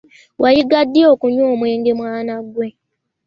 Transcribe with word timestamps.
Wayiga 0.41 0.79
ddi 0.87 1.01
okunywa 1.11 1.45
omwenge 1.53 1.91
mwana 1.99 2.33
wange? 2.55 2.75